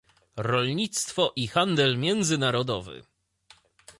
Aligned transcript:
Rolnictwo 0.37 1.33
i 1.35 1.47
handel 1.47 1.97
międzynarodowy 1.97 3.03